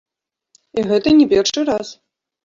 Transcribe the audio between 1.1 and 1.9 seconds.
не першы раз!